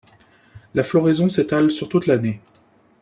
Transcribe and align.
La 0.73 0.81
floraison 0.81 1.29
s’étale 1.29 1.69
sur 1.69 1.87
toute 1.87 2.07
l’année. 2.07 2.41